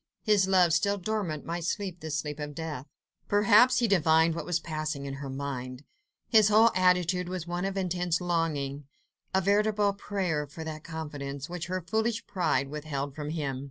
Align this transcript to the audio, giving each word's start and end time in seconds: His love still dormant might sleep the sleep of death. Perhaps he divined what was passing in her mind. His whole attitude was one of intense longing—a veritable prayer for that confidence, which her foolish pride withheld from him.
His 0.23 0.47
love 0.47 0.73
still 0.73 0.97
dormant 0.97 1.45
might 1.45 1.63
sleep 1.63 1.99
the 1.99 2.09
sleep 2.09 2.39
of 2.39 2.55
death. 2.55 2.87
Perhaps 3.27 3.77
he 3.77 3.87
divined 3.87 4.33
what 4.33 4.47
was 4.47 4.59
passing 4.59 5.05
in 5.05 5.13
her 5.21 5.29
mind. 5.29 5.83
His 6.27 6.47
whole 6.49 6.71
attitude 6.73 7.29
was 7.29 7.45
one 7.45 7.65
of 7.65 7.77
intense 7.77 8.19
longing—a 8.19 9.41
veritable 9.41 9.93
prayer 9.93 10.47
for 10.47 10.63
that 10.63 10.83
confidence, 10.83 11.49
which 11.51 11.67
her 11.67 11.81
foolish 11.85 12.25
pride 12.25 12.67
withheld 12.69 13.13
from 13.13 13.29
him. 13.29 13.59